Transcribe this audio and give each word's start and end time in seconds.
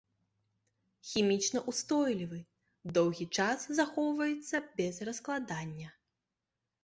Хімічна 1.09 1.59
ўстойлівы, 1.73 2.39
доўгі 2.97 3.25
час 3.41 3.59
захоўваецца 3.79 4.57
без 4.79 4.95
раскладання. 5.11 5.89